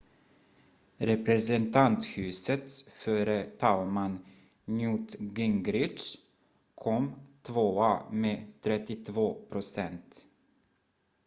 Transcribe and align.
representanthusets 1.09 2.83
förre 2.89 3.43
talman 3.43 4.25
newt 4.65 5.15
gingrich 5.37 6.15
kom 6.75 7.11
tvåa 7.43 8.03
med 8.11 8.43
32 8.61 9.33
procent 9.49 10.25